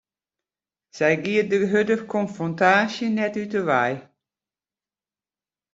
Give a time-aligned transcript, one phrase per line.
[0.95, 3.93] Sy giet de hurde konfrontaasje net út 'e wei.